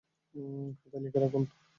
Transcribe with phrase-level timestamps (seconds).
[0.79, 1.43] খাতায় লিখে রাখুন।